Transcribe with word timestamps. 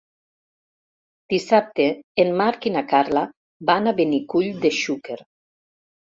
Dissabte 1.33 1.85
en 2.23 2.31
Marc 2.39 2.65
i 2.71 2.73
na 2.77 2.83
Carla 2.95 3.23
van 3.73 3.93
a 3.93 3.95
Benicull 4.01 4.51
de 4.67 4.75
Xúquer. 4.81 5.21